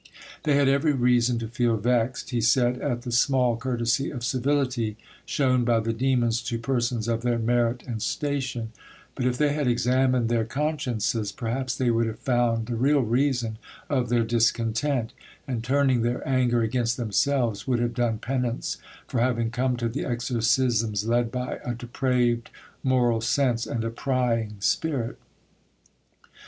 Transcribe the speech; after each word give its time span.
"They 0.45 0.55
had 0.55 0.67
every 0.67 0.93
reason 0.93 1.37
to 1.37 1.47
feel 1.47 1.77
vexed," 1.77 2.31
he 2.31 2.41
said, 2.41 2.79
"at 2.79 3.03
the 3.03 3.11
small 3.11 3.55
courtesy 3.55 4.11
or 4.11 4.19
civility 4.19 4.97
shown 5.27 5.63
by 5.63 5.79
the 5.79 5.93
demons 5.93 6.41
to 6.45 6.57
persons 6.57 7.07
of 7.07 7.21
their 7.21 7.37
merit 7.37 7.83
and 7.85 8.01
station; 8.01 8.71
but 9.13 9.27
if 9.27 9.37
they 9.37 9.53
had 9.53 9.67
examined 9.67 10.27
their 10.27 10.43
consciences, 10.43 11.31
perhaps 11.31 11.75
they 11.75 11.91
would 11.91 12.07
have 12.07 12.17
found 12.17 12.65
the 12.65 12.73
real 12.73 13.01
reason 13.01 13.59
of 13.91 14.09
their 14.09 14.23
discontent, 14.23 15.13
and, 15.47 15.63
turning 15.63 16.01
their 16.01 16.27
anger 16.27 16.63
against 16.63 16.97
themselves, 16.97 17.67
would 17.67 17.77
have 17.77 17.93
done 17.93 18.17
penance 18.17 18.77
for 19.05 19.19
having 19.19 19.51
come 19.51 19.77
to 19.77 19.87
the 19.87 20.03
exorcisms 20.03 21.05
led 21.07 21.31
by 21.31 21.59
a 21.63 21.75
depraved 21.75 22.49
moral 22.81 23.21
sense 23.21 23.67
and 23.67 23.83
a 23.83 23.91
prying 23.91 24.55
spirit." 24.61 25.19